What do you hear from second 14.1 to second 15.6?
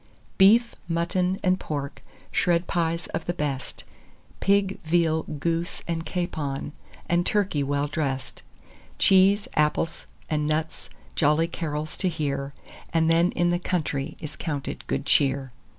is counted good cheer."